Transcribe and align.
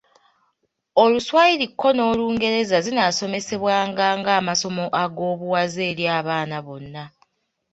Oluswayiri 1.01 1.67
ko 1.79 1.87
n’Olungereza 1.95 2.77
zinaasomesebwanga 2.85 4.05
ng'amasomo 4.19 4.85
ag’obuwaze 5.03 5.81
eri 5.91 6.05
abaana 6.19 6.57
bonna. 6.65 7.03